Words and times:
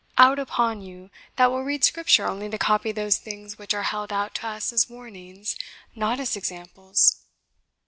Out 0.17 0.39
upon 0.39 0.81
you, 0.81 1.11
that 1.35 1.51
will 1.51 1.61
read 1.61 1.83
Scripture 1.83 2.25
only 2.27 2.49
to 2.49 2.57
copy 2.57 2.91
those 2.91 3.19
things 3.19 3.59
which 3.59 3.71
are 3.75 3.83
held 3.83 4.11
out 4.11 4.33
to 4.33 4.47
us 4.47 4.73
as 4.73 4.89
warnings, 4.89 5.55
not 5.93 6.19
as 6.19 6.35
examples!" 6.35 7.17